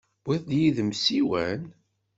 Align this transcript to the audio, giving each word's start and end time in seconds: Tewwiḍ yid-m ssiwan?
Tewwiḍ 0.23 0.47
yid-m 0.59 0.91
ssiwan? 0.99 1.61